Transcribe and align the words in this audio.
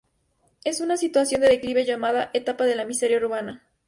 Es 0.63 0.81
una 0.81 0.97
situación 0.97 1.41
de 1.41 1.47
declive 1.49 1.85
llamada 1.85 2.31
"etapa 2.33 2.63
de 2.65 2.75
la 2.75 2.85
miseria 2.85 3.17
urbana". 3.17 3.61